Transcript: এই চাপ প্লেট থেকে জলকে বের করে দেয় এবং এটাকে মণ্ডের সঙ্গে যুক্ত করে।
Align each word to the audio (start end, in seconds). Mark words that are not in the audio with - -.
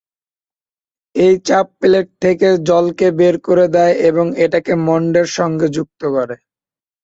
এই 1.15 1.33
চাপ 1.47 1.67
প্লেট 1.79 2.07
থেকে 2.23 2.47
জলকে 2.67 3.07
বের 3.19 3.35
করে 3.47 3.65
দেয় 3.75 3.95
এবং 4.09 4.25
এটাকে 4.45 4.73
মণ্ডের 4.87 5.27
সঙ্গে 5.37 5.67
যুক্ত 5.75 6.01
করে। 6.15 6.35